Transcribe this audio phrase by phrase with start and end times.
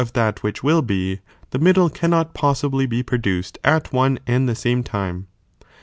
[0.15, 1.19] 'that which will be,
[1.51, 5.27] the middle cannot possibly be produced at one and the same time.